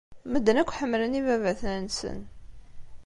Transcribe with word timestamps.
Medden 0.31 0.59
akk 0.61 0.75
ḥemmlen 0.77 1.17
ibabaten-nsen. 1.19 2.19